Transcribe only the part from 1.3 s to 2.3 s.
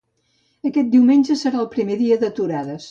serà el primer dia